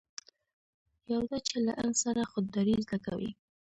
یو 1.11 1.21
دا 1.29 1.37
چې 1.47 1.55
له 1.65 1.71
علم 1.79 1.93
سره 2.03 2.29
خودداري 2.31 2.75
زده 2.85 2.97
کوي. 3.05 3.31